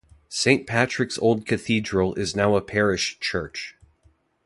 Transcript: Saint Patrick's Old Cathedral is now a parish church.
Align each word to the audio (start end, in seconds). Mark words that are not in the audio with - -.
Saint 0.29 0.65
Patrick's 0.65 1.19
Old 1.19 1.45
Cathedral 1.45 2.15
is 2.15 2.35
now 2.35 2.55
a 2.55 2.61
parish 2.63 3.19
church. 3.19 3.75